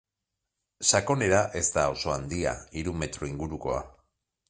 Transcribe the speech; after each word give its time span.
Sakonera 0.91 1.43
ez 1.61 1.65
da 1.77 1.85
oso 1.97 2.15
handia, 2.17 2.57
hiru 2.83 2.99
metro 3.05 3.33
ingurukoa. 3.35 3.83